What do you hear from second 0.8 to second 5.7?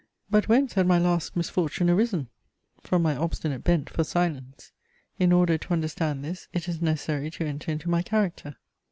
my last misfortune arisen? From my obstinate bent for silence. In order